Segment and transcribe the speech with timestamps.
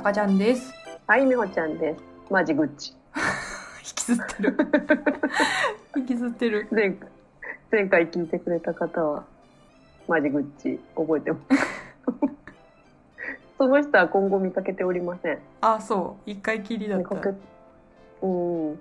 [0.00, 0.72] たかちゃんです。
[1.06, 2.00] はい、みほちゃんです。
[2.30, 2.94] マジグッチ。
[3.84, 4.56] 引きずってる。
[5.94, 6.66] 引きずってる。
[6.70, 6.96] 前
[7.70, 9.24] 前回聞いてくれた方は、
[10.08, 11.44] マジグッチ覚えてます。
[13.58, 15.38] その人は今後見かけておりません。
[15.60, 16.30] あ、そう。
[16.30, 17.32] 一回きりだった見か。
[17.32, 17.36] け、
[18.22, 18.80] うん、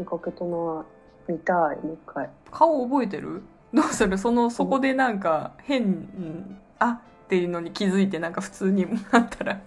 [0.00, 0.84] 見かけたのは
[1.28, 1.56] 見たい、
[1.86, 2.28] もう一回。
[2.50, 3.40] 顔覚えてる？
[3.72, 4.18] どうする？
[4.18, 9.60] その、そこでなんか変、うんあっていうのに気づいてなんか普通になったら。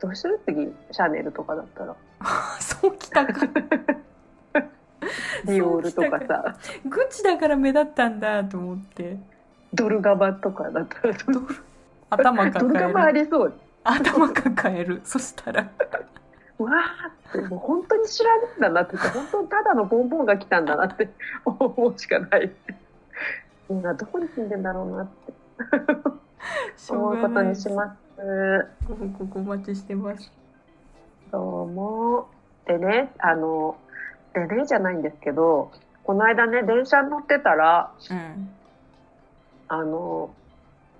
[0.00, 1.96] どうする次、シャネルとかだったら。
[2.60, 3.46] そうきたか。
[5.44, 9.16] ディオールとかさ、グッチだから目立ったんだと思って。
[9.72, 11.46] ドルガバとかだったら、ドル
[12.10, 13.24] 頭ドルガバあ抱える。
[13.24, 13.52] りそう。
[13.84, 15.00] 頭抱える。
[15.04, 15.68] そしたら。
[16.58, 21.08] うわーって、もう本当に知らねえんだなって、本当にただのボンボンが来たんだなって
[21.44, 22.50] 思うしかない。
[23.68, 25.32] みんなどこに住んでんだろうなって
[26.88, 28.07] 思うことにします。
[28.18, 30.32] ここお待ちしてます。
[31.30, 32.26] どうも。
[32.66, 33.76] でね、あの、
[34.34, 35.70] でねじゃないんですけど、
[36.02, 38.50] この間ね、電車に乗ってたら、うん。
[39.68, 40.34] あの、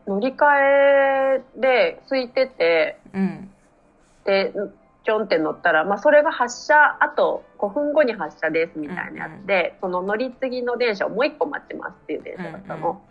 [0.07, 3.51] 乗り換えで空いてて、うん。
[4.25, 4.53] で、
[5.03, 13.03] ちょんって乗ったら、まあ、それが発車、あと5分後に発車ですみたいなやつで、その乗り継ぎの電車をもう一個待ちますっていう電車だったの。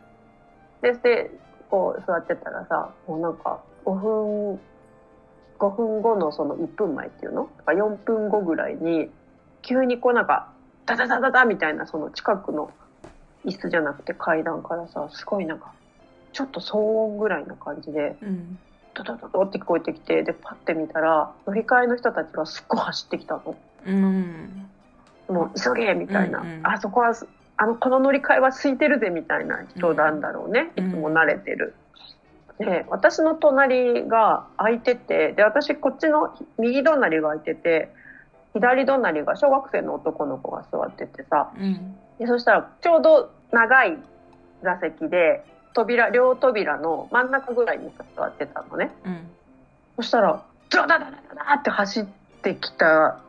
[0.82, 1.30] で、で、
[1.70, 4.60] こう座ってたらさ、もうなんか5分、
[5.60, 7.50] 5分後のその1分前っていうの？
[7.58, 9.10] とか4分後ぐらいに、
[9.62, 10.52] 急にこうなんか、
[10.86, 12.72] ダダダダダみたいなその近くの
[13.46, 15.72] 椅子じゃなくて階段からさ、すごいなんか、
[16.34, 18.60] ちょっと騒音ぐらいな感じで、うん。
[18.94, 23.56] ドドドドって聞こえてきて、で、パッて見たら、乗り換えの人たちがすっごい走ってきたの。
[23.86, 24.68] うん。
[25.30, 26.40] もう急げみたいな。
[26.40, 27.26] うんうんあそこはす、
[27.58, 30.72] あの、この乗り換えは空いてるぜみたいな人なんだろうね。
[30.76, 31.74] うんいつも慣れてる。
[32.60, 37.92] で、私の隣が空いてて、で、私こっちの右隣が空いてて、
[38.54, 41.96] 左隣が小学生の男の子が座っててさ、うん。
[42.18, 43.98] でそしたらちょうど長い
[44.64, 48.92] 座席で、扉、両扉の真ん中ぐらいに座ってたのね。
[49.06, 49.28] うん。
[49.98, 52.06] そしたら、ダダダダダダって走っ
[52.42, 53.20] てきた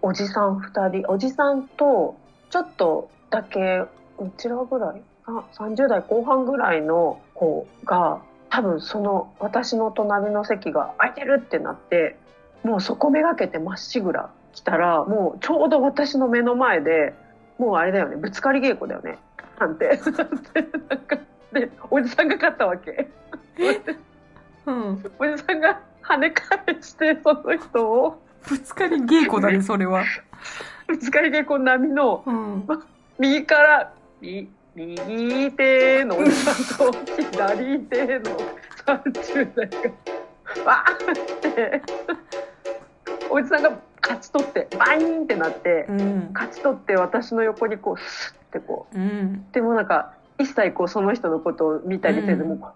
[0.00, 2.16] おじさん二人、おじさんと、
[2.50, 3.78] ちょっとだけ、
[4.18, 5.02] うちらぐらい？
[5.26, 8.20] あ ?30 代後半ぐらいの子が、
[8.50, 12.16] 多分その私の隣の席が空いてるってなって、
[12.62, 17.14] もうそこめがけてまっしぐら来たら、もうちょうど私の目の前で、
[17.58, 19.18] もうあれだよね、ぶつかり稽古だよね。
[19.58, 20.00] なんて。
[20.88, 21.18] なんか
[21.52, 23.08] で、おじさんが勝ったわけ。
[24.66, 25.04] うん。
[25.18, 30.04] おじさんが跳ね返して、その人を、ぶつかり稽古だね、それは。
[30.86, 32.66] ぶつかり稽古並みの、うん。
[33.18, 36.54] 右から、み右手のおじさん
[36.92, 38.36] と、左手の
[38.86, 41.82] 30代が、わーって、
[43.28, 46.30] おじさんが勝ち取って、バイーンってなって、うん。
[46.32, 49.50] 勝ち取って私の横にこう、スッてこう、うん。
[49.50, 52.48] でもなんか、一切こうその人のことを見たりせず、うん。
[52.60, 52.72] も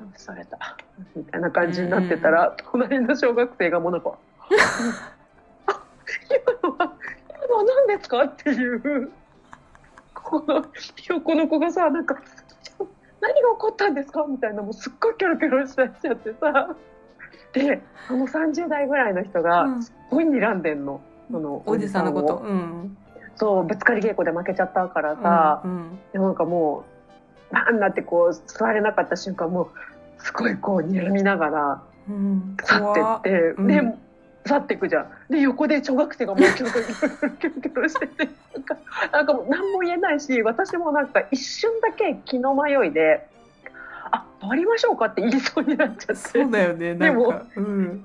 [0.00, 0.76] う、された、
[1.14, 4.14] みたいな感じになってたら、隣の小学生がもうなんか、
[5.68, 5.80] あ、
[6.62, 6.92] 今のは、
[7.28, 8.24] 今のは何ですか？
[8.24, 9.12] っていう、
[10.30, 10.64] この、
[11.08, 12.14] 横の子がさ、なんか、
[13.20, 16.74] 何が起こったんですかみたいな、もうすっごいキョロキョロしちゃっちゃってさ、
[17.52, 21.00] で、あの30代ぐらいの人が、すっごい睨んでんの。
[21.30, 22.36] そのおじさんのこと。
[22.36, 22.96] をうん。
[23.36, 25.98] そう、ぶつかり稽古で負けちゃったからさ、うん。
[26.12, 26.84] でもなんかも
[27.50, 29.68] う、バーンなってこう、座れなかった瞬間、もう、
[30.18, 32.56] すごいこう、睨みながら、うん。
[32.62, 33.82] 去ってって、うんで、
[34.44, 35.10] 去っていくじゃん。
[35.28, 36.70] で、横で小学生がもう、キョロ
[37.60, 38.76] キョロしてて、 なんか、
[39.12, 43.28] なんかもう何も言えないし、私もなんか一瞬だけ気の迷いで、
[44.10, 46.14] あ、終わりましょうかって言いそうになっちゃって。
[46.14, 47.42] そうだよね、 なんでか。
[47.56, 48.04] うん。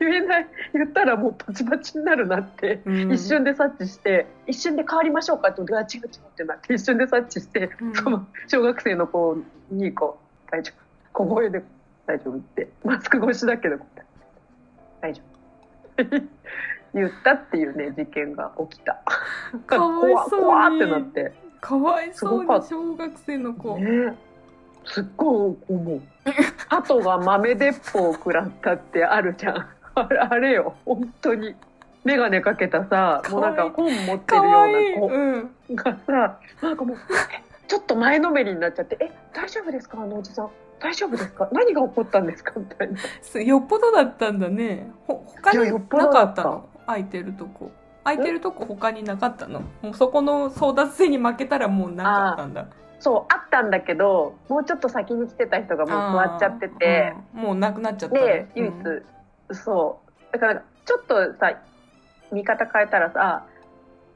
[0.00, 9.36] 言えない、言ったらもうパチパチになるなって、うん一瞬で察知して、一瞬で変わりましょうかって言って、あ、違う違うってなって、一瞬で察知して、うんその小学生の子
[9.70, 10.18] にこ
[10.48, 10.84] う、大丈夫。
[11.12, 11.62] 小声で
[12.06, 13.78] 大丈夫って、マスク越しだけど、
[15.00, 15.33] 大丈夫。
[16.94, 19.02] 言ったっていうね、事件が起きた。
[19.66, 21.32] かわい怖そうに怖ってなって。
[21.60, 23.78] かわいそうに小学生の子。
[23.78, 24.16] ね
[24.86, 26.00] すっごい思う。
[26.68, 29.66] 鳩が豆鉄砲を食らったってあるじゃん。
[29.96, 31.54] あれあれよ、本当に。
[32.04, 34.48] メガネかけたさ、もうなんか本持ってかる。
[34.90, 35.50] ようなうん。
[35.68, 40.50] 子がさ、なんかもう、えちょっと前のめりになっちゃって、え、大丈夫ですかあのおじさん。
[40.84, 41.48] 大丈夫ですか？
[41.50, 42.52] 何が起こったんですか？
[42.58, 42.98] みたいな。
[43.22, 44.92] すよっぽどだったんだね。
[45.06, 46.44] ほ他になかった？
[46.44, 47.72] の空いてるとこ。
[48.04, 49.62] 空いてるとこ他になかったの？
[49.80, 52.66] もうそこの争奪戦に負けたらもうなかったんだ。
[53.00, 57.40] そう、あったんだけど、もうちょっと先に来てた人がもう座っちゃってて、うん。
[57.40, 58.72] もうなくなっちゃったでね、唯一、
[59.56, 61.58] そう、だからちょっとさ
[62.30, 63.46] 見方変えたらさ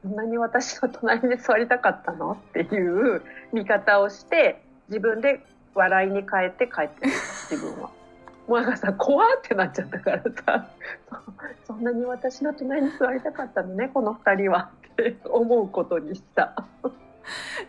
[0.03, 2.33] そんなに私の隣で座りたかったの？
[2.33, 3.23] っていう
[3.53, 5.41] 見方をして自分で
[5.73, 7.11] 笑いに変えて帰ってる
[7.49, 7.89] 自分は。
[8.47, 10.67] もうなんかさ怖ってなっちゃったからさ。
[11.65, 16.55] そんなに私の隣に座りたかったのねこの2人はって思うことにした。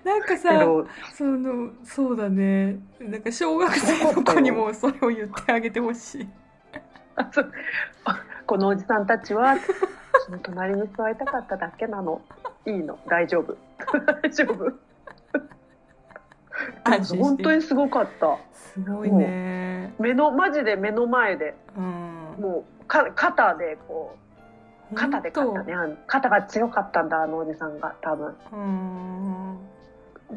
[0.05, 0.65] なんかさ
[1.13, 2.79] そのそうだね。
[2.99, 6.29] なんか小学生の子にもそれを言ってあげてほしい。
[8.47, 9.57] このおじさんたちは
[10.27, 12.23] その隣に座りたかっただけなの。
[12.67, 12.99] いいの。
[13.07, 13.57] 大丈夫。
[14.23, 14.90] 大丈夫
[16.85, 18.39] 本当にすごかった。
[18.53, 19.95] すごいね。
[19.99, 21.85] 目のマジで目の前で、うん、
[22.41, 24.17] もうか肩でこ
[24.93, 25.75] う肩で肩ね
[26.07, 28.35] 肩が強かったんだあのおじさんが多分。
[28.53, 29.59] うん。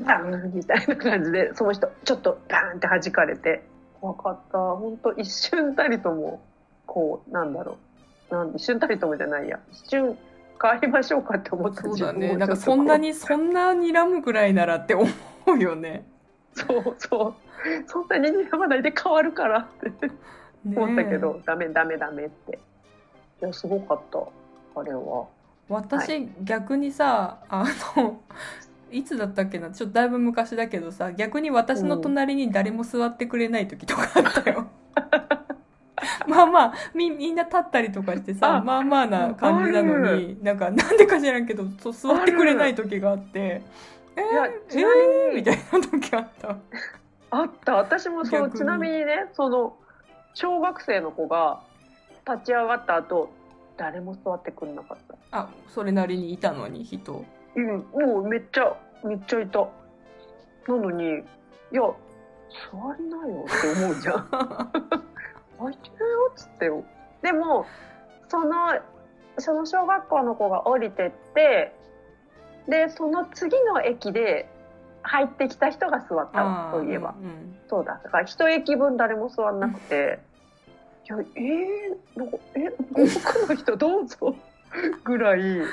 [0.05, 3.63] バンみたいな感じでその人ちょっとバーンって弾かれて。
[4.01, 4.57] 怖かった。
[4.57, 6.41] 本当一瞬たりとも
[6.85, 7.77] こうなんだろ
[8.29, 8.33] う。
[8.33, 9.59] なん一瞬たりともじゃないや。
[9.71, 10.17] 一瞬
[10.59, 12.35] 帰りましょうかって思ったそうだね。
[12.35, 15.07] なんかそんなにそんな睨むぐらいならって思
[15.47, 16.05] うよね
[16.53, 17.33] そうそう。
[17.87, 19.65] そんなに睨まないで変わるからっ
[19.99, 20.11] て。
[20.65, 22.59] 思ったけど、ダメダメダメって。
[23.41, 24.19] いやすごかった。
[24.79, 25.27] あれは。
[25.69, 27.65] 私、はい、逆にさあ
[27.95, 28.21] の
[28.91, 29.71] いつだったっけな？
[29.71, 34.67] ちょっとだいぶ昔だけどさ逆に私の隣に誰も座ってくれない時とかあったよ、
[36.27, 43.61] まあまあみみんな立ったりとかしてさまあまあな感じなのになんかなんでか知らんけど座ってくれない時があって
[44.15, 46.57] えー、いやちなみに、えー、みたいな時あった。
[47.31, 47.75] あった。
[47.75, 49.75] 私もそうちなみにねその
[50.33, 51.61] 小学生の子が
[52.27, 53.29] 立ち上がった後
[53.77, 55.15] 誰も座ってくれなかった。
[55.31, 57.25] あそれなりにいたのに人。
[57.55, 59.67] うんもうめっちゃめっちゃいた。
[60.67, 61.09] なのにい
[61.71, 61.81] や
[62.71, 64.27] 座りなよって思うじゃん。
[65.59, 66.83] 空いてるよっつってよ。
[67.21, 67.65] でも
[68.27, 68.79] その
[69.39, 71.75] その小学校の子が降りてって
[72.67, 74.49] でその次の駅で
[75.01, 77.99] 入ってきた人が座ったといえば、うんうん、そうだ。
[78.03, 80.19] だから一駅分誰も座んなくて、
[81.05, 84.35] いやえー、なんかえ僕の人どうぞ。
[85.03, 85.65] ぐらい、ね、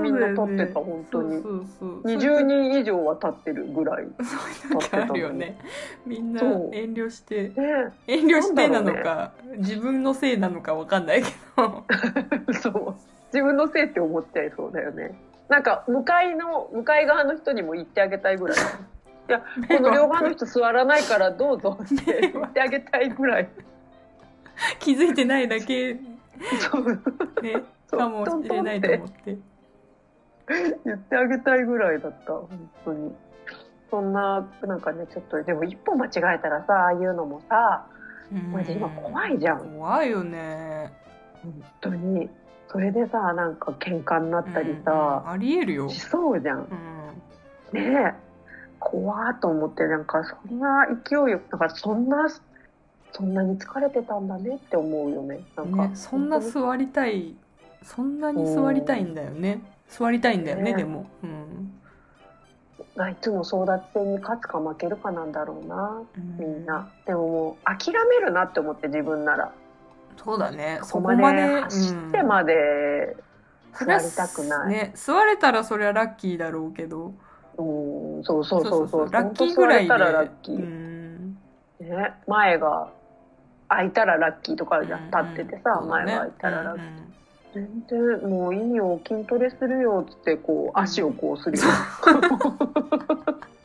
[0.00, 1.42] みんな立ってた、ね、本当に。
[1.42, 5.58] そうそう20人以上は立ってるぐらいそういう時あるよね。
[6.06, 11.84] みんな遠慮して、ね、遠慮してなのか、ね、自分のせいなのかわかんないけど。
[12.60, 12.94] そう。
[13.32, 15.14] 自分のせいって思っちゃいそうだよね
[15.48, 18.56] なんか向かいの向かい側の人にも言ってあげたいぐらい。
[19.28, 23.48] いやこの両側の人座らないからどうぞって言ってあげたいぐらい。
[24.78, 25.96] 気づいてないだけ。
[26.70, 27.42] そう。
[27.42, 29.38] ねかもしれないと思って。
[30.84, 33.14] 言ってあげたいぐらいだった本当に。
[33.90, 37.86] そんななんかねちょっとでも一歩間違えたらさああいうのもさ
[38.52, 39.60] マジ今怖いじゃん。
[39.60, 40.92] 怖いよね。
[41.42, 42.28] 本当に
[42.68, 45.88] それでさなんか喧嘩になったりさ、うん、ありえるよ。
[45.88, 46.66] しそうじゃん、
[47.72, 48.26] うん、ねえ
[48.78, 52.28] 怖と思ってなんかそんな勢いよなんかそんな
[53.12, 55.40] そんなに疲れてたんだねって思うよね。
[55.56, 57.34] なんか、ね、そんな座りたい
[57.82, 59.60] そんなに座りたいんだよね。
[59.88, 61.06] 座りたいんだよね、ね、でも。
[61.22, 61.72] うん。
[63.10, 66.02] いつも争奪戦に勝つか負けるかなんだろうな、
[66.38, 66.90] みんな。
[67.06, 69.52] でももう諦めるなって思って自分なら
[70.22, 70.80] そうだね。
[70.82, 73.16] そこまで走ってまで
[73.72, 77.14] 座りたくない、ね座れたらそれはラッキーだろうけど。
[77.58, 77.62] う
[78.20, 79.88] んそうそうそうそうラッキーぐらいで。
[79.88, 80.58] たらラッキー、
[81.80, 82.90] ね、前が
[83.68, 91.64] 空いたらラッキーとかじゃ立っててさ、前が空いたらラッキー、全然もういいよ筋トレするよっつってこう足をこうするよ、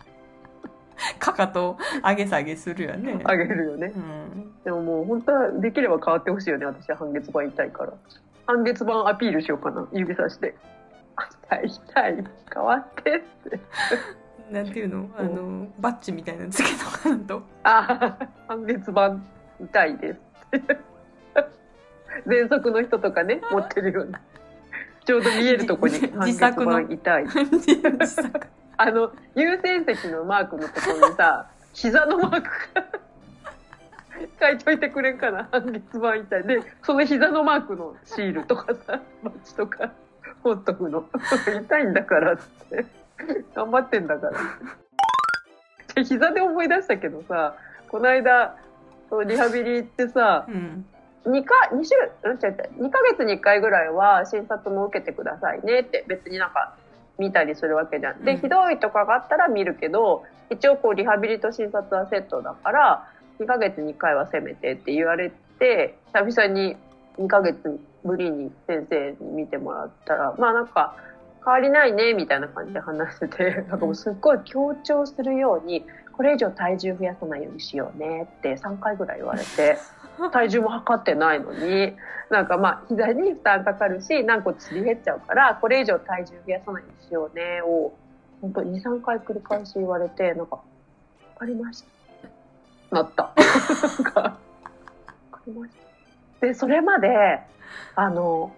[1.20, 3.20] かかと上げ下げするよね。
[3.26, 7.94] 上げるよね、うん、でももう本当はできれば変わってほしいよね私は半月板痛いから。
[8.48, 9.88] 半月板アピールしようかな。
[9.92, 10.56] 指さして
[11.50, 13.60] 「痛い痛い変わって」って。
[14.52, 15.10] なんていうの？
[15.18, 17.42] あのバッジみたいなのつけとかんと。
[17.64, 18.18] あ
[18.48, 19.18] 半月板
[19.62, 20.20] 痛いです
[22.26, 24.20] 喘息の人とかね 持ってるような
[25.06, 27.26] ちょうど見えるとこに半月板痛い
[28.82, 32.86] あの優先席のマークのところにさ 膝のマークが
[34.42, 35.48] 書いといてくれんかな？
[35.52, 36.62] 半月板痛いで。
[36.82, 39.92] その膝のマークのシールとかさバッジとか。
[40.44, 41.06] 持っとくの。
[41.64, 42.86] 痛いんだからって。
[43.54, 44.32] 頑張ってんだか
[45.96, 46.04] ら。
[46.04, 47.54] 膝で思い出したけどさ
[47.90, 48.56] この間
[49.28, 50.86] リハビリ行ってさ、うん、
[51.26, 56.04] 2か2週うんちゃって2ヶ月に1回ぐらいは診察も受けてくださいねって。
[56.08, 56.76] 別になんか
[57.22, 58.26] 見たりするわけじゃん。
[58.26, 63.08] で、ひどいとかがあったら見るけど一応こうリハビリと診察はセットだから
[63.40, 66.76] 2ヶ月に1回はせめてって言われて久々に
[67.18, 70.96] 2ヶ月無理に先生に見てもらったら、まあなんか、
[71.44, 79.78] 変わりないね、みたいな感じで話してて、なんかもうすっごい強調するように、これ以上体重増やさないようにしようねって3回ぐらい言われて、
[80.32, 81.96] 体重も測ってないのに、
[82.30, 87.94] なんかまあ膝に負担かかるし、軟骨すり減っちゃうから、これ以上体重増やさないようにしようねを、
[88.42, 90.62] 本当2、3回繰り返し言われて、なんか、わ
[91.40, 91.84] かりまし
[92.90, 92.96] た。
[92.96, 93.32] なった。
[93.36, 94.32] なんか、わ
[95.32, 95.74] かりまし
[96.40, 96.48] た。
[96.48, 97.40] で、それまで、
[97.96, 98.52] あの、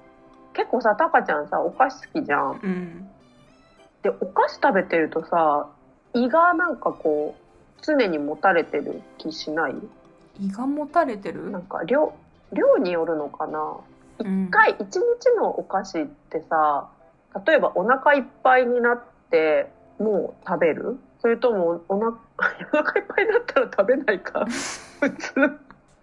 [0.53, 2.59] 結構さ、タカちゃんさ、お菓子好きじゃん。
[2.63, 3.09] うん
[4.03, 5.69] で、お菓子食べてるとさ、
[6.13, 9.75] 胃がなんかこう、常に持たれてる気しない？
[10.39, 11.49] 胃がもたれてる？
[11.51, 12.13] なんか量、
[12.51, 13.77] 量によるのかな？
[14.19, 14.99] うん一回、一日
[15.37, 16.87] のお菓子ってさ、
[17.45, 20.97] 例えばお腹いっぱいになって、もう食べる？
[21.21, 22.15] それともお腹、 お
[22.83, 24.45] 腹いっぱいになったら食べないか？
[24.99, 25.33] 普通、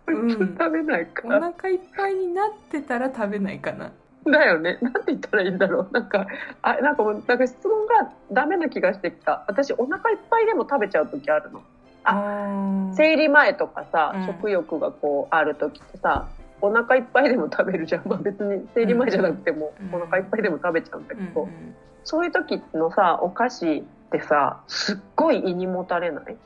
[0.08, 3.92] うん普通食べないか、お腹いっぱいになってたら食べないかな
[4.26, 4.78] だよね。
[4.82, 5.88] なんて言ったらいいんだろう。
[5.92, 6.26] なんか、
[6.62, 9.44] あ、なんかもう、なんか質問がダメな気がしてきた。
[9.46, 11.62] 私、お腹いっぱいでも食べちゃう時あるの。
[12.04, 14.26] ああ生理前とかさ、うん。
[14.26, 16.28] 食欲がこうある時ってさ、
[16.60, 18.08] お腹いっぱいでも食べるじゃん。
[18.08, 20.02] まあ別に生理前じゃなくても、うん。
[20.02, 26.36] お腹いっぱいでも食べちゃうんだけど、うんうんそういう時のさ、お菓子ってさ、すっごい胃にもたれない？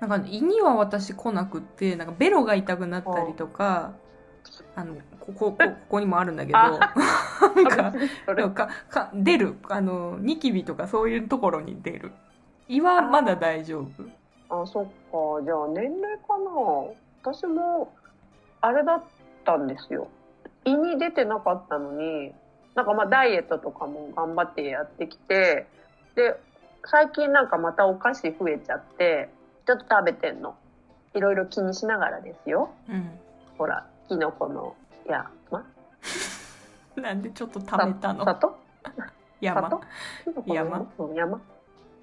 [0.00, 3.94] なんか胃には私来なくってなんかベロが痛くなったりとか
[4.76, 4.84] あ。
[4.84, 6.58] のこここここにもあるんだけど。
[6.58, 9.56] なんかか出る。
[9.68, 12.12] あのニキビとかそういうところに出る。
[12.68, 14.62] 胃はまだ大丈夫。
[14.62, 15.42] あ、そっか。
[15.44, 16.50] じゃあ年齢かな？
[17.22, 17.92] 私も、
[18.60, 19.02] あれだっ
[19.44, 20.08] たんですよ。
[20.64, 22.32] 胃に出てなかったのに、
[22.74, 25.66] なんかまあダイエットとかも頑張ってやってきて、
[26.14, 26.38] で、
[26.84, 29.28] 最近なんかまたお菓子増えちゃって、
[29.66, 30.56] ちょっと食べてんの。
[31.14, 32.70] いろいろ気にしながらですよ。
[32.88, 33.10] うん
[33.56, 35.30] ほら、キノコの山
[36.94, 38.24] なんでちょっとためたの？
[38.24, 38.56] 里？
[39.40, 39.80] 山
[40.46, 41.40] 山うん山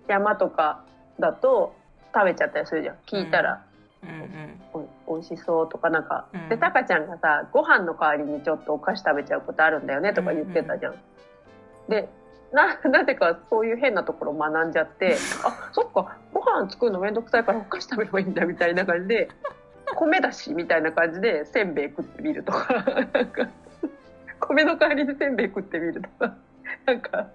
[0.07, 0.83] 山とか
[1.19, 1.73] だと
[2.15, 2.95] 食べちゃったりするじゃん。
[3.05, 3.61] 聞いたら、
[4.01, 4.87] うんうん。
[5.07, 6.49] おい美味しそうとかなんか、うん。
[6.49, 10.95] でタカちゃんがさご飯の代わりにちょっとお菓子食べちゃうことあるんだよねとか言ってたじゃん。
[11.89, 12.07] で
[12.53, 19.29] な なぜかそういう変なところ学んじゃって あそっかご飯作るのめんどくさいからお菓子食べればいいんだみたいな感じで
[19.95, 22.73] 米だしみたいな感じでせんべい食ってみるとか。
[23.13, 23.47] なんか
[24.39, 26.35] 米の代わりにせんべい食ってみるとか。
[26.85, 27.27] なんか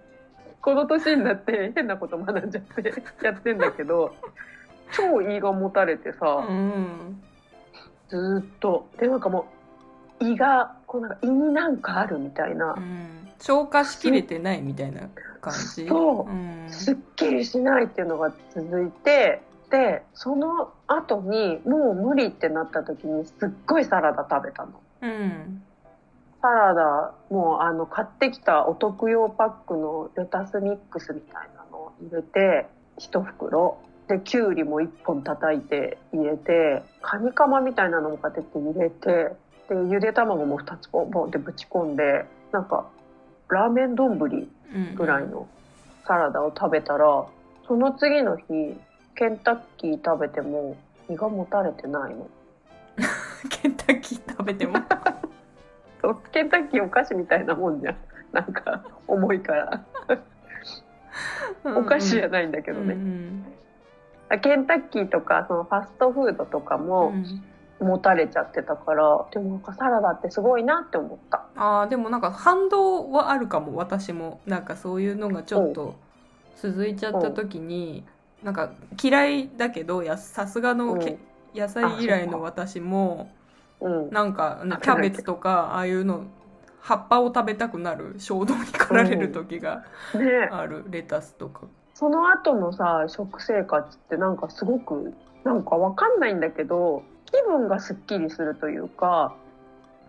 [0.60, 4.14] この年になって変なこと学んじゃってやってんだけど
[4.92, 6.46] 超胃がもたれてさ。
[6.48, 7.22] うん
[8.08, 8.88] ずーっと。
[8.98, 9.46] でなんかも
[10.20, 12.74] う胃がこうなんか胃になんかあるみたいな。
[12.76, 13.28] う、ん。
[13.38, 15.08] 消化しきれてないみたいな
[15.40, 15.86] 感じ？
[15.86, 16.30] そう。
[16.30, 16.66] うん。
[16.68, 24.72] すっきりしないっていうのが続いてでその後にもう無理ってなった時にすっごいサラダ食べたの。
[25.02, 25.62] うん。
[26.42, 32.66] サラダもうあの買ってきたお得用パックのレタスミックスみたいなのを入れて
[32.98, 33.78] 一袋
[34.10, 39.06] できゅうりも1本叩いて入れてカニカマみたいなのも買ってきて入れて
[39.68, 42.90] でゆで卵も2つポンポンってぶち込んでなんか
[43.48, 45.46] ラーメン丼うんぐらいの
[46.04, 47.24] サラダを食べたら
[47.68, 48.44] その次の日
[49.14, 50.76] ケンタッキー食べても
[51.08, 52.28] 胃がもたれてないの。
[53.48, 54.74] ケンタッキー食べても？
[56.32, 57.96] ケンタッキーお菓子みたいなもんじゃん。
[58.32, 59.84] なんか重いから。
[61.64, 63.44] お菓子じゃないんだけどね、うん
[64.38, 67.42] ケンタッキーとかそのファストフードとかうもん。
[67.80, 71.46] 持たれちゃってたから、でもなんかサラダってすごいなって思った。
[71.56, 74.40] あーでもなんか反動はあるかも私も。
[74.46, 75.94] なんかそういうのがちょっと
[76.60, 78.04] 続いちゃった時に
[78.44, 78.70] なんか
[79.02, 81.16] 嫌いだけどやさすがのけ、
[81.54, 83.30] 野菜嫌いの私も
[83.80, 84.10] うん。
[84.10, 86.24] なんかキャベツとかああいうの
[86.82, 89.84] 葉っぱを食べたくなる衝動に駆られる時が
[90.14, 90.48] ね。
[90.50, 91.62] ある、レタスとか
[92.00, 95.12] その後のさ食生活ってなんかすごく
[95.44, 99.36] なんかわかんないんだけど気分がすっきりするというか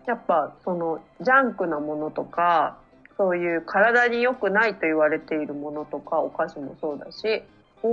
[0.06, 2.78] やっぱそのジャンクなものとか
[3.18, 7.42] そういう体に良くないと言われているものとかお菓子もそうだし
[7.82, 7.88] を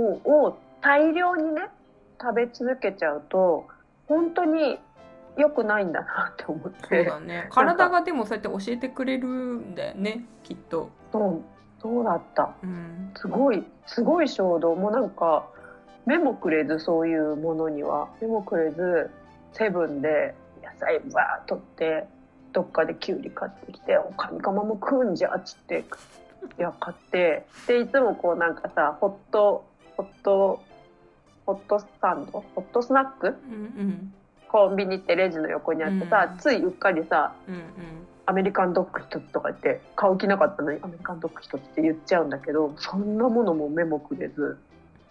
[0.46, 1.68] を大量にね
[2.18, 3.66] 食べ続けちゃうと
[4.08, 4.78] 本当に
[5.36, 7.48] 良くないんだなって思っそうてだね。
[7.50, 10.88] 体がでもそうやって教えてくれるんだよねきっと。
[11.12, 12.50] そうそうだった。
[12.62, 13.12] うん。
[13.16, 14.74] すごいすごい衝動。
[14.74, 15.46] もうなんか
[16.06, 18.08] 目もくれずそういうものには。
[18.20, 19.10] 目もくれず
[19.52, 22.06] セブンで野菜バーッ取って
[22.52, 25.84] どっかでキュウリ買ってきて「おかみかまも食うんじゃ」っつって
[26.58, 29.64] いや買ってでいつもこうなんかさホット
[29.96, 30.62] ホット
[31.46, 32.44] ホットサンド？
[32.54, 33.28] ホットスナック？
[33.28, 34.14] うんうん。
[34.48, 36.38] コンビニってレジの横にあってさ、うん。
[36.38, 37.62] ついうっかりさうんうん
[38.30, 44.56] アメリカンドッグ一つとか言って買う気なかったのにアメリカンドッグ一つって言っちゃうんだけどそんなものも目もくれず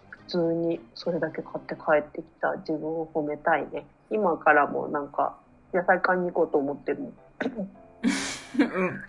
[0.08, 3.84] 普通にそれだけ買って帰ってきた自分を褒めたいね。
[4.10, 5.36] 今からもなんか
[5.74, 7.12] 野菜買いに行こうと思ってるもん。
[8.58, 9.02] うん。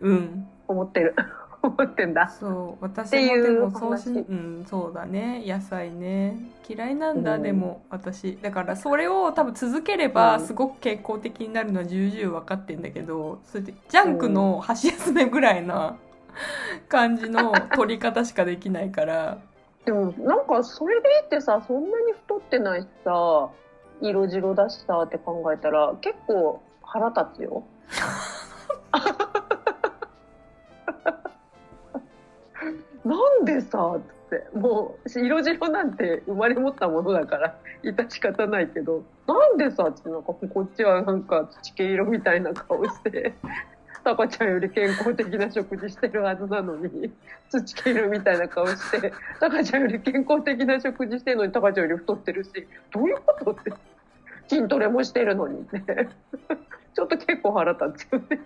[0.00, 0.48] うん。
[0.66, 1.14] 思ってる
[1.62, 2.28] 思ってんだ。
[2.28, 5.42] そう私もでもそううんそうだね。
[5.46, 6.36] 野菜ね。
[6.68, 7.42] 嫌いなんだ、うん。
[7.42, 8.38] でも私。
[8.42, 10.46] だからそれを多分続ければうん。
[10.46, 15.96] すごく健康的になるのは重々分かってんだけどそれでジャンクの箸休めぐらいな
[16.88, 19.38] 感じの取り方しかできないから。
[19.84, 23.48] でもなんかそれでいいってさそんなに太ってないしさ
[24.00, 27.64] 色白だしさって考えたら結構腹立つよ
[33.04, 34.12] なんでさって。
[34.56, 37.58] もう色白なんて生まれ持ったものだから。
[37.82, 39.04] 致し方ないけど。
[39.26, 43.34] なんでさってなんかこっちはなんか土系色みたいな顔して
[44.04, 47.12] タカちゃんより健康的な食事してるはずなのに
[47.50, 52.50] 土系色みたいな顔してタカちゃんより健康的な食事してるのにタカちゃんより太ってるし
[52.92, 53.72] どういうことって。
[54.48, 55.60] 筋トレもしてるのに。
[55.60, 56.08] っ て
[56.94, 58.40] ちょっと結構腹立つよね。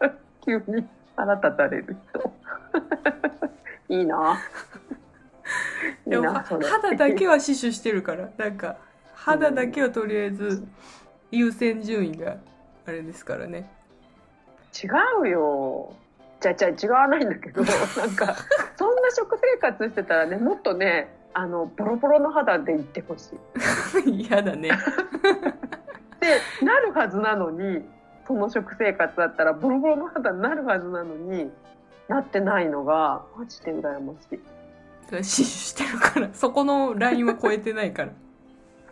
[0.46, 0.86] 急に。
[1.16, 2.32] 腹立たれる人？
[3.88, 4.40] いいな。
[6.06, 8.76] いいでも肌だけは死守してるから なんか
[9.14, 10.66] 肌だけはとりあえず
[11.30, 12.36] 優先順位が
[12.86, 13.70] あれですからね。
[14.82, 14.88] 違
[15.22, 15.92] うよ。
[16.40, 17.66] じゃあじゃあ違わないんだけどな
[18.06, 18.36] んか
[18.76, 23.34] そんな食生活してたらねもっとねあのボロボロの肌でいってほし
[24.06, 24.26] い。
[24.26, 24.68] 嫌だね。
[24.70, 27.84] ってなるはずなのに
[28.26, 31.50] その食生活だったらボロボロの肌になるはずなのに
[32.08, 34.40] なってないのがマジで羨ましい。
[35.22, 38.12] 死守してるからそこのラインは超えてないから。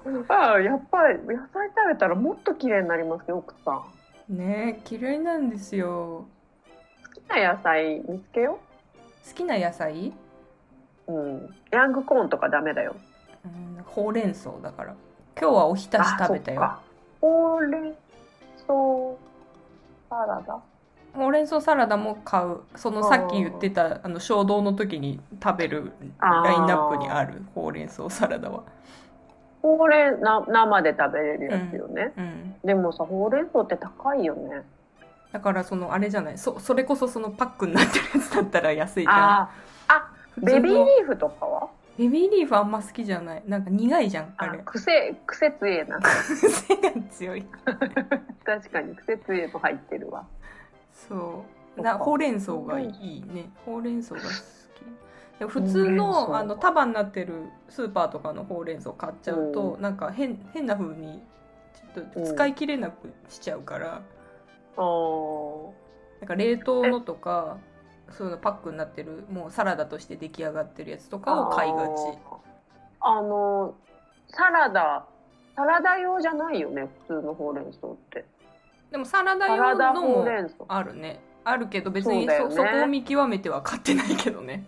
[0.29, 3.83] ああやっぱり野菜食べたらもっと綺麗になりますよ奥さ
[4.29, 4.37] ん。
[4.37, 6.27] ねえ嫌いなんですよ。
[7.05, 8.59] 好きな野菜見つけよ
[9.29, 10.13] 好きな野菜、
[11.07, 12.97] う、うん、ヤングコーンとかダメだよ。
[13.45, 14.95] うん、ほうれん草だから。
[15.41, 16.79] 今日はおひたし食べたよ。
[17.21, 17.95] ほうれん
[20.09, 20.61] 草サラダ？
[21.15, 22.61] ほうれん草サラダも買う。
[22.75, 28.63] そのさっき言ってたあの衝動の時に食べるラインナップにあるほうれん草サラダは。
[29.61, 34.63] ほうれんな生で食べれるやつよね、うんでもさほうれん草って高いよね。
[35.33, 36.39] だからそのあれじゃない？
[36.39, 39.17] そそれこそそのパックになってるやつだったら安いじゃん。
[39.17, 39.51] あ
[40.39, 41.62] ベビーリーフとかは？
[42.03, 43.43] ベビーリーフあんま好きじゃない。
[43.47, 44.59] なんか苦いじゃんああれ。
[44.65, 46.01] 癖癖強えな。
[46.01, 47.45] 癖が強い。
[48.45, 50.27] 確かに癖強えの入ってるわ。
[50.93, 51.45] そ
[51.77, 51.81] う。
[51.81, 53.51] なほうれん草がいいね。
[53.65, 55.39] ほうれん草が好き。
[55.39, 61.23] でも普通の草あの束になってるスーパーとかのほうれん草買っちゃうと、うなんか変変な風に
[61.95, 64.03] ちょっと使い切れなくしちゃうから、
[64.77, 65.71] あー。
[66.21, 67.59] なんか冷凍のとか
[68.13, 71.91] そのパックになってるもうサラダとして出来上がってるやつとかを買いがち。
[73.01, 73.75] あの
[74.29, 75.05] サラダ
[75.57, 78.25] サラダ用じゃないよね普通のほうれん草って。
[78.91, 80.27] でもサラダ用のも
[80.69, 81.21] あるね。
[81.45, 82.55] あるけど別にそ,、そね。
[82.55, 84.65] そこを見極めては買ってないけどね。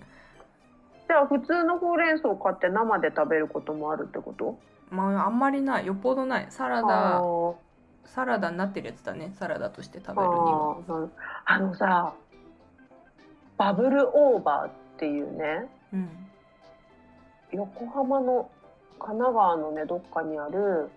[1.07, 4.59] じゃあ普通のほうれん草を買って生で食べることもあるってこと？
[4.91, 5.87] まああんまりない。
[5.87, 6.47] よっぽどない。
[6.51, 7.55] サラあダー。
[8.07, 9.33] サラダになってるやつだね。
[9.39, 11.09] サラダとして食べるには。
[11.47, 12.13] あのさ
[13.57, 16.09] バブルオーバーっていうねうん。
[17.53, 18.51] 横浜の
[18.99, 20.91] 神奈川のねどっかにある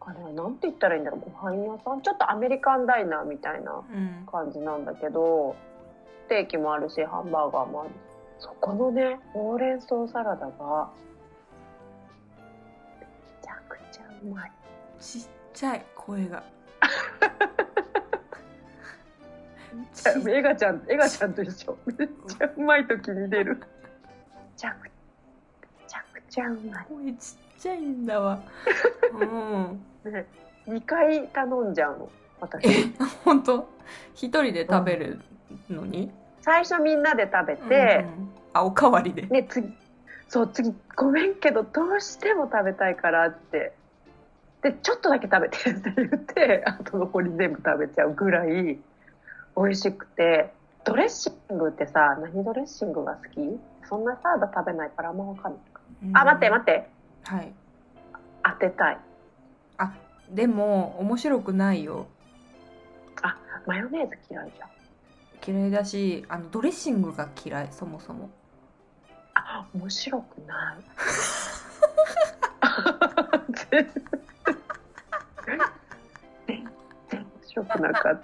[0.00, 2.00] あれはなんて言ったらいいんだろうご飯屋さん？
[2.02, 4.26] ちょっとアメリカンダイナーみたいなうん。
[4.30, 5.54] 感じなんだけど
[6.26, 7.90] ステーキもあるしハンバーガーもある。
[8.38, 10.90] そこのねほうれん草サラダが
[12.98, 13.06] め
[13.42, 14.52] ちゃくちゃうまい。
[14.98, 16.42] ちっちゃい声が
[20.28, 21.76] エガちゃんエガちゃんと一緒。
[21.86, 23.56] めっちゃうまい時に出る。
[23.56, 23.62] め
[24.56, 24.90] ちゃくめ
[25.86, 26.86] ちゃくちゃうまい。
[26.88, 28.40] 声ちっちゃいんだわ。
[29.12, 30.12] うん。
[30.12, 30.26] ね、
[30.66, 32.10] 2回頼んじゃうの。
[32.40, 32.92] 私。
[33.24, 33.68] 本当？
[34.14, 35.20] 一人で食べる
[35.68, 37.68] のに、最初みんなで食べうん。
[37.68, 38.04] て、
[38.52, 39.22] あおかわりで。
[39.22, 39.72] ね次
[40.28, 43.72] そう次ごめんけどどうしても食べたいからって。
[44.62, 48.78] でちょっとだけ食べてって言ってあと残り全部食べちゃうぐらい
[49.56, 50.52] 美味しくて。
[50.84, 53.60] ドレッシングってさ何ドレッシングが好き？
[53.88, 55.60] そんなサラダ食べないからあんま分かんない、
[56.12, 56.90] あ待って待って。
[57.22, 57.54] はい。
[58.42, 58.98] 当てたい。
[59.78, 59.94] あ
[60.28, 62.08] でも面白くないよ。
[63.64, 64.70] マヨネーズ嫌いじゃん。
[65.56, 68.28] 嫌いだしあのドレッシングが嫌いそもそも。
[69.34, 70.78] あ面白くない。
[77.46, 78.20] 白くなかっ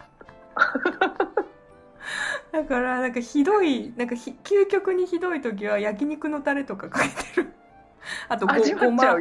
[2.68, 7.52] からなんかひどいなんかひ究極にひどい時は焼肉のタレとかかけてる。
[8.28, 9.14] あとごごましゃ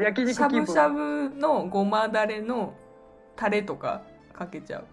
[0.49, 2.73] ぶしゃぶのごまだれの
[3.35, 4.01] タレとか
[4.33, 4.85] かけちゃう。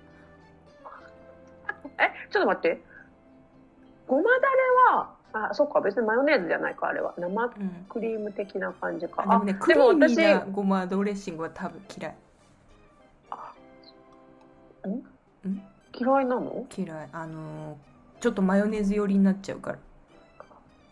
[1.98, 2.82] え、ちょっと待って。
[4.06, 4.42] ごまだれ
[4.96, 7.14] は、あ、そっか、別にマヨネーズじゃないか、あれは。
[7.16, 9.22] 生うんクリーム的な感じか。
[9.26, 12.16] あでもねクリーミーなごまドレッシングは多分嫌い。
[14.88, 15.62] ん？
[15.92, 16.66] 嫌いなの？
[16.76, 17.08] 嫌い。
[17.12, 17.93] あのー
[18.24, 19.78] ちょっとマヨネーズ寄りになっちゃうから。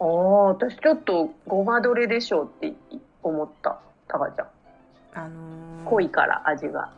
[0.00, 0.06] ああ、
[0.48, 2.74] 私ちょっとごまどれでしょうって
[3.22, 4.46] 思った、タカちゃん。
[5.14, 6.90] あのー濃いから、味が。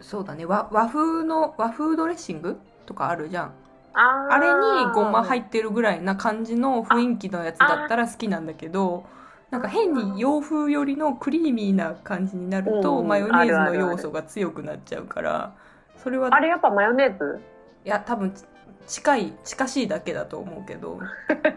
[0.00, 0.44] そうだね。
[0.44, 3.52] 和和風の和風ドレッシングとかあるじゃん。
[3.94, 4.34] あー。
[4.34, 9.06] あれにごま入ってるぐらいな感じの雰囲気のやつだったら好きなんだけど
[9.50, 15.54] なんか変に洋風寄りのクリーミーな感じになるとうんマヨネーズの要素が強くなっちゃうから
[15.96, 17.40] それはあれやっぱマヨネーズ？
[17.86, 18.44] いや多分ち
[18.86, 20.98] 近い近しいだけだと思うけど。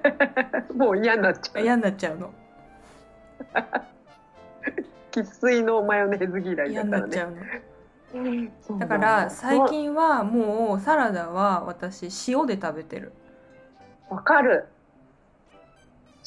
[0.75, 1.61] もう嫌になっちゃう。
[1.61, 2.33] 嫌になっちゃうの。
[5.11, 7.07] 生粋のマヨネーズ嫌い嫌だからね。
[7.07, 7.37] になっちゃうの。
[8.61, 8.87] そうなん。
[8.87, 13.11] だから最近はもうサラダは私塩で食べてる。
[14.09, 14.67] わかる。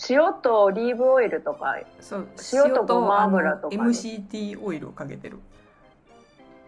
[0.09, 1.77] 塩とオリーブオイルとか。
[2.01, 2.29] そう。
[2.53, 5.39] 塩とごま油とか MCT オイルをかけてる。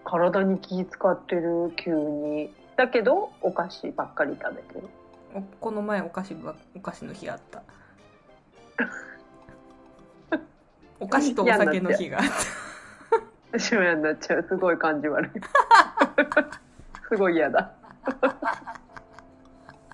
[0.04, 2.50] 体に気使ってる急に。
[2.76, 4.88] だけどお菓子ばっかり食べてる。
[5.34, 7.62] おこの前お菓子がお菓子の日あった
[11.00, 12.30] お菓子とお酒の日があった
[13.58, 14.46] 私も嫌になっちゃう。
[14.46, 15.30] すごい感じ悪い。
[17.08, 17.72] すごい嫌だ。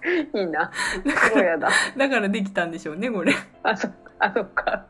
[0.34, 0.72] いいな。
[0.72, 1.70] すごい嫌だ。
[1.96, 3.88] だからできたんでしょうねこれあ、そ。
[4.18, 4.86] あ、そっか。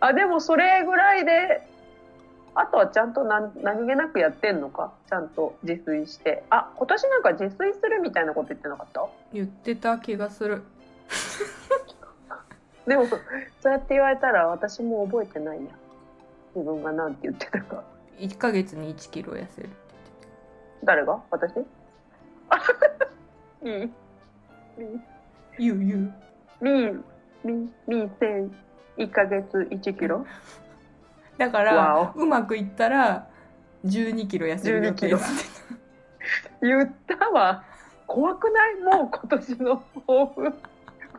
[0.00, 1.66] あ、でもそれぐらいで、
[2.58, 4.92] あとはちゃんと何何気なくやってんのか？
[5.08, 6.42] ちゃんと自炊して。
[6.50, 9.06] あ、今年なんか自炊するみたいなこと言ってなかった？
[9.32, 10.62] 言ってた気がする。
[12.86, 13.16] でもそ、
[13.60, 15.70] そうやって言われたら私も覚えてないや。
[16.54, 17.84] 自分が何て言ってたか。
[18.18, 19.68] 1ヶ月に1キロ痩せる
[20.82, 21.22] 誰が？
[21.30, 21.56] 私？
[21.58, 21.66] いい
[25.58, 26.14] 言う言う。
[26.60, 26.70] み、
[27.44, 28.50] み、み、せん、
[28.96, 30.24] 1ヶ月1キロ？
[31.38, 33.28] だかわらうまくいったら
[33.84, 35.18] 12キロ痩せる予定12キロ
[36.62, 37.62] 言ったわ。
[38.06, 38.76] 怖くない？
[38.76, 40.54] もう今年の抱負。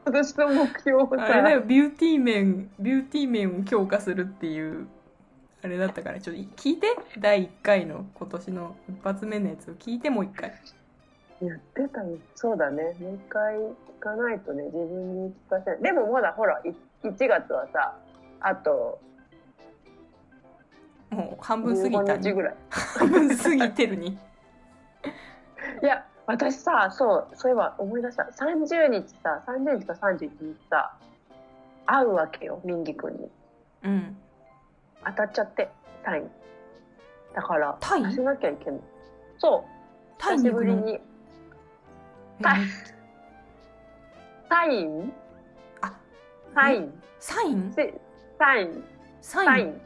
[0.06, 1.26] 今年の目標をさ。
[1.26, 4.88] あれだよビューティー面ビューティー面を強化するっていう
[5.64, 6.88] あれだったからちょっと聞いて
[7.20, 10.54] 第1回の今年の一発目のやつを聞いてもう一回
[11.42, 12.18] 言ってたよ。
[12.36, 12.96] そうだね。
[13.00, 13.64] もう一回聞
[14.00, 15.82] かないとね、自分に聞かせない。
[15.82, 17.96] でもまだほら、い1月はさ、
[18.40, 19.00] あと
[21.10, 22.56] もう半分過ぎた15日にぐらい。
[22.70, 24.08] 半分過ぎてるに。
[25.82, 28.24] いや、私さ、そう、そういえば思い出した。
[28.24, 30.94] 30日さ、30日か31日さ、
[31.86, 33.32] 会うわけよ、ミンギ君に。
[33.84, 34.18] うん。
[35.06, 35.70] 当たっちゃって、
[36.04, 36.30] タイに。
[37.34, 38.12] だから、タイ？
[38.12, 38.82] しなきゃいけない。
[39.38, 39.70] そう、
[40.18, 41.00] タイ久しぶりに。
[42.42, 42.62] タイ。
[42.62, 42.66] え
[44.50, 45.14] サイン？
[45.82, 45.94] あ
[46.54, 47.02] サイン。
[47.20, 47.72] サイン？
[47.74, 47.94] せ
[48.38, 48.84] サイン？
[49.22, 49.82] サイン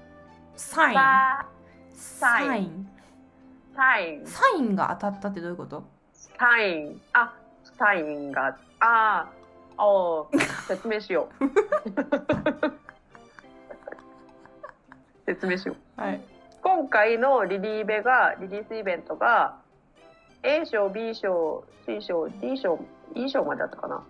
[0.61, 0.95] サイン。
[0.95, 2.47] サインササイン。
[2.47, 2.87] サイン。
[3.75, 4.27] サイン。
[4.27, 5.83] サインが当たったってどういうこと？
[6.13, 7.01] サイン。
[7.13, 7.33] あ
[7.77, 8.55] サインが。
[8.79, 9.27] あ
[9.77, 10.29] あお
[10.67, 11.45] 説明しよう。
[15.25, 16.01] 説明しよう。
[16.01, 16.21] はい。
[16.61, 19.57] 今回のリリーベがリリースイベントが
[20.43, 22.79] A 賞 B 賞 C 賞 D 賞
[23.15, 24.03] E 賞までだったかな。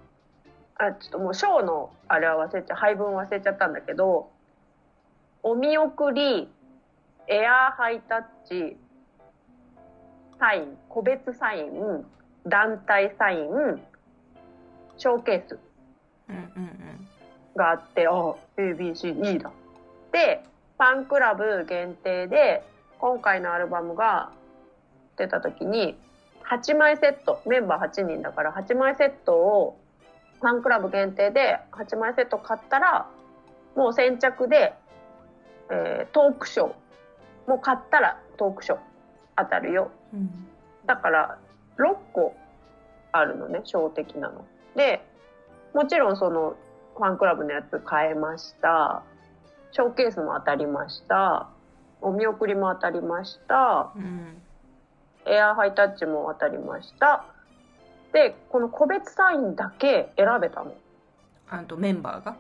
[0.76, 4.30] あちょっともう賞のあれは忘れちゃ配分忘れちゃったんだけど
[5.44, 6.50] お見送り
[7.28, 8.78] エアーハイタッチ
[10.40, 12.06] サイン個別サイン
[12.48, 13.82] 団体サイン
[14.98, 15.60] ショーケース
[16.30, 17.08] うんうんうん
[17.56, 18.12] があって、あ、
[18.58, 19.52] ABCE だ。
[20.12, 20.44] で、
[20.78, 22.64] ファンクラブ限定で、
[23.00, 24.32] 今回のアルバムが
[25.18, 25.98] 出た時に、
[26.44, 29.78] 8枚セット、メンバー8人だから8枚セットを、
[30.40, 33.08] ファンクラブ限定で8枚セット買ったら、
[33.76, 34.74] もう先着で、
[35.72, 36.68] えートークショー。
[37.48, 38.80] もう買ったらトークショー。
[39.38, 39.90] 当たるよ。
[40.14, 40.48] うん。
[40.86, 41.38] だから
[41.78, 42.36] 6個
[43.12, 44.46] あるのね小的なの。
[44.76, 45.04] で
[45.74, 46.56] もちろんその
[46.96, 49.04] ファンクラブのやつ買えました。
[49.72, 51.48] ショーケースも当たりました。
[52.02, 53.92] お見送りも当たりました。
[53.96, 54.42] うん
[55.26, 57.26] エアハイタッチも当たりました。
[58.12, 60.74] でこの個別サインだけ選べたの。
[61.50, 62.36] あとメンバーが？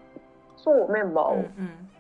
[0.58, 1.91] そうメンバーを、うんうん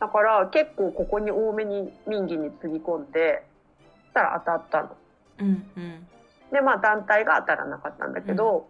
[0.00, 3.44] だから結構ここに多めに民議につぎ込んで
[3.86, 4.96] そしたら当たったの。
[5.38, 6.06] うんうん。
[6.52, 8.68] でまあ団体が当たらなかったんだけど、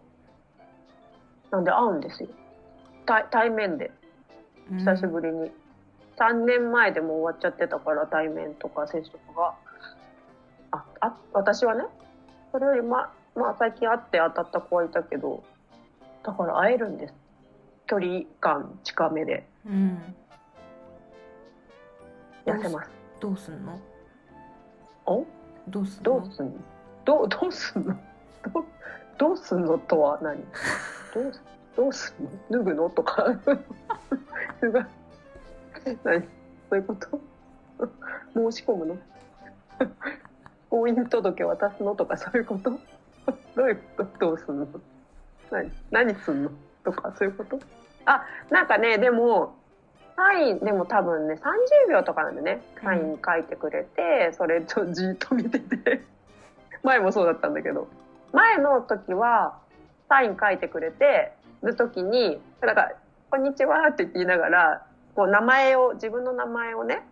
[1.51, 2.29] なんで会うんですよ。
[3.05, 3.91] 対対面で。
[4.71, 4.77] うん。
[4.79, 5.51] 久しぶりに、
[6.17, 9.53] 3年前でもう終わっちゃってたから対面とか接触が。
[10.71, 11.83] ああ私はね
[12.51, 15.43] それよりままあ最近会って当たった子はいたけど
[16.23, 17.13] だから会えるんです。
[17.87, 19.47] 距離感近めで。
[19.65, 20.15] うん
[22.45, 22.89] 痩せます。
[23.19, 23.79] どうすんの？
[25.05, 25.25] お？
[25.67, 26.03] どうすんの？
[26.03, 26.53] どうすんの？
[27.05, 27.93] どうどうすんの？
[28.53, 28.65] どう
[29.17, 30.37] どうすんのとは何？
[31.13, 31.41] どうす
[31.75, 32.29] どうすんの？
[32.51, 33.25] 脱ぐのとか？
[34.59, 34.85] すごい
[36.03, 36.21] 何？
[36.69, 37.19] そういうこと？
[38.33, 38.97] 申し込むの？
[40.69, 42.17] 婚姻届渡すのとか？
[42.17, 42.71] そういうこと？
[43.55, 44.19] どういうこと？
[44.19, 44.67] どうすんの？
[45.51, 45.71] 何？
[45.91, 46.51] 何すんの？
[46.83, 47.13] とか？
[47.17, 47.59] そういうこと？
[48.05, 49.55] あなんかねでも
[50.15, 51.35] サインでも多分ね
[51.87, 56.01] 30秒とかなんでねサイン書いてくれて、それとじっと見てて。
[56.83, 57.87] 前もそうだったんだけど。
[58.31, 59.57] 前の時は
[60.09, 61.31] サイン書いてくれて
[61.63, 62.91] る時になんか
[63.31, 67.07] 「こんにちは」って言いながらこう名前を自分の名前をね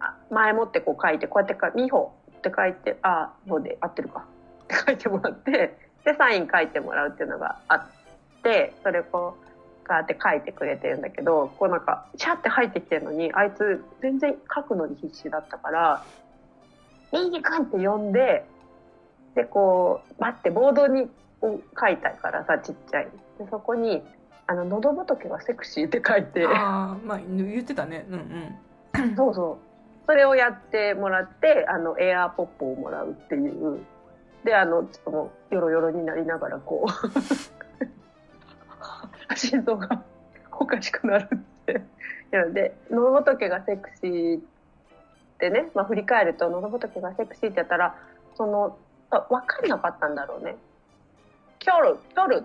[0.00, 4.24] あ前もってこう書いてこうやってか「美穂」って書いて「あ美穂で合ってるか」
[4.64, 7.86] って書いてもらってでサイン書いてもらうっていうのがあっ
[8.42, 9.43] てそれこう
[9.84, 16.04] ガーって書いてくれてるんだけどこうなんかシャって入ってきてるのにあいつ全然書くのに必死だったから
[17.12, 18.44] 「いいねかん」って呼んで
[19.34, 21.08] でこう待ってボードに
[21.78, 23.08] 書いたからさちっちゃい。
[23.38, 24.02] でそこに
[24.46, 26.46] 「あの喉仏がセクシー」って書いて。
[26.46, 28.06] ああまあ言ってたね。
[28.08, 28.58] うん
[28.94, 29.14] うん。
[29.16, 30.06] そうそう。
[30.06, 33.80] それをやってもらってあのエアーポップをもらうっていう。
[34.44, 37.63] であのちょっともうヨロヨロになりながらこう
[39.34, 40.02] 心臓が
[40.52, 41.82] おかしくなるって。
[42.30, 44.42] なので喉仏がセクシーっ
[45.38, 47.94] てね、まあ、振り返ると喉仏がセクシーってやったら
[48.36, 48.76] その
[49.10, 50.56] あ分かんなかったんだろうね。
[51.58, 52.44] キョルキョル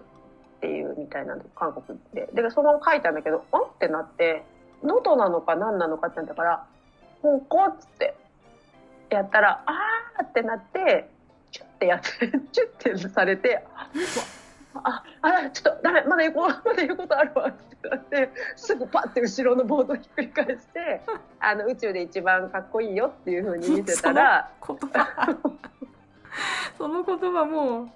[0.58, 2.30] っていうみたいなの韓国で。
[2.34, 3.44] でその書いたんだけどんっ
[3.80, 4.44] てなって
[4.84, 6.66] 喉なのか何なのかってなったから
[7.22, 8.16] 「ここ」っつって
[9.10, 11.10] やったら「あー」ってなって
[11.52, 12.08] チュッてやって
[12.52, 13.66] チュッてされて
[14.84, 21.02] 「あああちょっとダメまだ言う まだ言うことあるわ」ってなってすぐパッて後ろのボードひっくり返して
[21.40, 24.50] あの宇宙で一番かっこいいよっていうふうに見せたら。
[24.66, 25.38] 言葉。
[26.78, 27.90] その言葉もう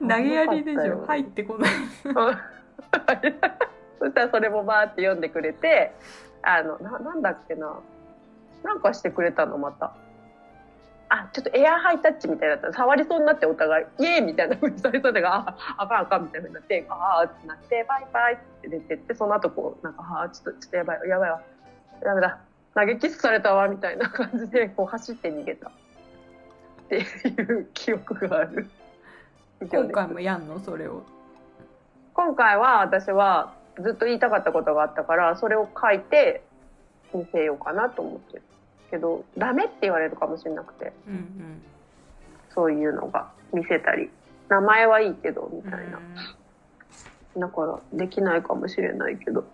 [0.00, 1.06] 投げやりでしょ。
[1.06, 1.70] 入ってこない。
[3.98, 5.92] そしたらそれもバーって読んでくれて
[6.42, 7.78] あのななんだっけな。
[8.62, 9.92] なんかしてくれたのまた
[11.10, 12.72] あちょっとエアハイタッチみたいだった。
[12.72, 21.42] 触りそうになってお互いイエーイみたいなふうにされたのがああかんあかんみたいになってああってなってバイバイって出てってその後こうなんかああちょっとちょっとやばいやばいわ。
[22.02, 22.38] ダメだ。
[22.74, 25.68] 投げキスされたわみたいな感じでこう走って逃げた。
[25.68, 25.70] っ
[26.88, 27.00] てい
[27.52, 28.68] う記憶がある。
[29.60, 30.60] 今回もやんの？
[30.60, 31.02] それを。
[32.14, 36.42] 今回は私はずっと言いたかったことがあったからそれを書いて
[37.14, 38.42] 見せようかなと思ってる
[38.90, 40.92] けどダメって言われるかもしれなくて。
[41.06, 41.62] うんうん。
[42.50, 44.10] そういうのが見せたり。
[44.48, 46.00] 名前はいいけどみたいな、
[47.36, 49.44] だからできないかもしれないけど。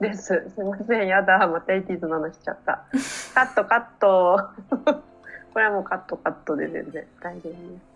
[0.00, 0.50] です。
[0.54, 1.08] すいません。
[1.08, 2.84] やだまたエイティーズの話しちゃった。
[3.34, 4.50] カットカット。
[5.54, 7.94] これはもうカットカットで全然大丈夫です。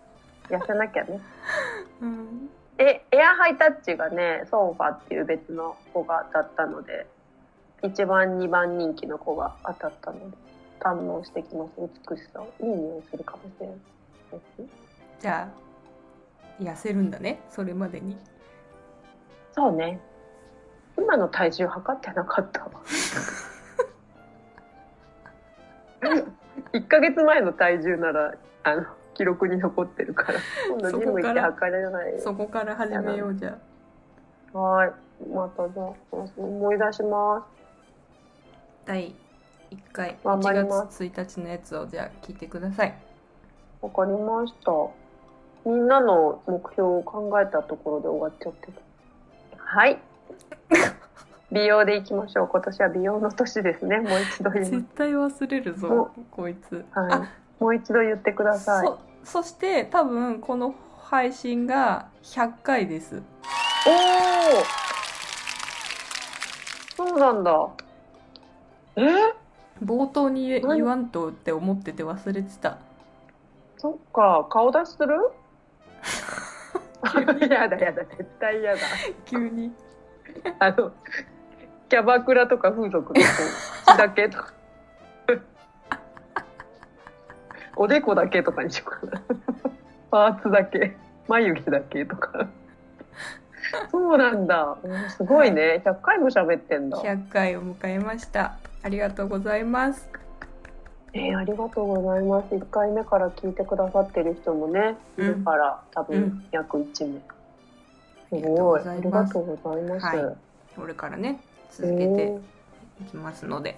[0.49, 1.19] 痩せなきゃね。
[2.01, 2.49] うん。
[2.77, 7.05] えエアハイタッチがねソンファっていう別の子が当たったので
[7.81, 10.37] 1番2番人気の子が当たったので
[10.79, 11.71] 堪能してきます。
[12.09, 13.77] 美しさをいい匂いするかもしれない。
[15.19, 15.49] じゃ
[16.59, 17.41] あ痩せるんだね。
[17.49, 18.17] それまでに。
[19.53, 19.99] そうね。
[20.97, 22.71] 今の体重測ってなかったわ。
[26.73, 30.39] 1ヶ月前の体重ならあの記録に残ってるから。
[30.69, 32.19] 今度ジム行って測れない。
[32.19, 33.57] そこから始めようじゃ
[34.53, 34.91] はい。
[35.33, 35.93] またじゃあ
[36.37, 37.58] 思い出します
[38.85, 39.13] 第
[39.71, 43.09] 1回頑張り1ます月1日のやつをじゃあ聞いてください
[43.81, 44.71] わかりました。
[45.65, 48.73] みんなの目標を考えたところで終わっちゃってる。
[49.57, 49.99] はい。
[51.51, 52.47] 美容でいきましょう。
[52.47, 53.99] 今年は美容の年ですね。
[53.99, 56.85] もう一度言いま絶対忘れるぞこいつす。
[56.91, 57.25] は
[57.59, 57.63] い。
[57.63, 58.87] もう一度言ってください。
[58.87, 63.21] おそそして多分この配信が100回です
[63.85, 63.89] お
[66.95, 67.69] そうなんだ。
[68.99, 69.33] え？
[69.83, 72.77] 冒頭に言わんとって思ってて忘れてた
[73.77, 74.45] そっか。
[74.49, 75.15] 顔出しする？
[77.49, 78.03] やだやだ。
[78.03, 78.79] 絶対やだ。
[79.25, 79.71] 急に
[80.59, 80.91] あの、
[81.87, 83.25] キャバクラとか風俗のこ
[83.87, 84.53] う血だけとか。
[87.77, 89.21] おでこだけとかにしようかな。
[90.11, 90.97] パーツだけ。
[91.29, 92.47] 眉毛だけとか。
[93.91, 94.75] そうなんだ。
[94.83, 95.81] うんすごいね。
[95.85, 96.97] 100回も喋ってんだ。
[96.97, 100.07] 100回を迎えましたありがとうございます
[101.13, 102.53] えーありがとうございます。
[102.53, 107.19] 1回目から聞いてくださってる人もね、いるから、多分うん約1名。
[108.29, 108.79] すありがとうごい。
[108.79, 110.05] あございますりがとうございます。
[110.05, 110.37] はい
[110.75, 112.39] これからね続けてえ
[113.01, 113.77] いきますので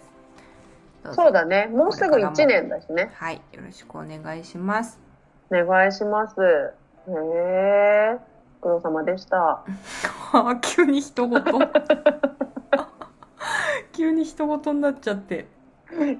[1.03, 1.67] どーそうだね。
[1.67, 3.11] もうすぐ1年だしね。
[3.15, 4.99] はいよろしくお願いします
[5.49, 6.35] お願いします。
[6.41, 6.73] へ
[7.07, 8.19] えー。
[8.59, 9.63] ご苦労様でした。
[10.33, 11.41] あ急に人事
[14.01, 15.45] 急に人事になっちゃって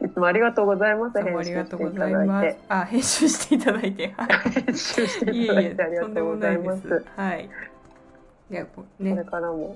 [0.04, 1.18] いつもありがとうございます。
[1.18, 2.56] ありがとうございます。
[2.70, 6.76] あ編集していただいてはい編集していいただえいえいてありがとうございま。
[6.76, 7.50] ないですすはい
[8.52, 9.76] いやこうこれねからも。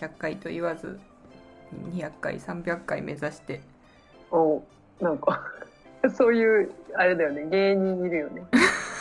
[0.00, 0.98] 100回と言わず
[1.92, 3.60] 200回300回目指して
[4.32, 4.62] お
[5.00, 5.40] なんか、
[6.16, 7.46] そういう、あれだよね。
[7.50, 8.42] 芸人いるよね。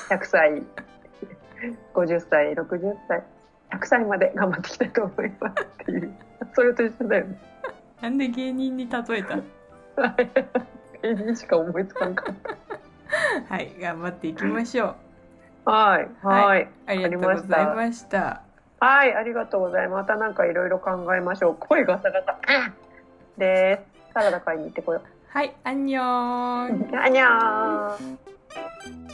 [0.10, 0.62] 100歳、
[1.94, 3.24] 50歳、60歳、
[3.72, 6.14] 100歳まで頑張っていきたいと思いますっていう。
[6.54, 7.38] それと一緒だよね。
[8.02, 9.38] なんで芸人に例えた？
[11.02, 12.36] 芸人しか思いつかんかっ
[13.48, 13.54] た。
[13.54, 14.96] はい頑張っていきましょ
[15.66, 16.10] うはい。
[16.26, 16.68] はい。
[16.86, 18.42] ありがとうございました
[18.80, 20.08] はい、ありがとうございます。
[20.10, 21.56] またなんかいろいろ考えましょう。
[21.60, 22.38] 声ガサガサ。
[23.38, 24.14] です。
[24.14, 26.98] サラダ買いに行ってこよはいアンニョンう。
[26.98, 29.05] あにゃー。